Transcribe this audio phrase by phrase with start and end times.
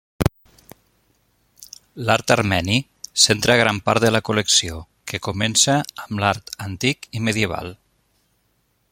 [2.07, 2.77] L'art armeni
[3.25, 4.79] centra gran part de la col·lecció,
[5.11, 5.75] que comença
[6.07, 7.71] amb l'art antic i medieval.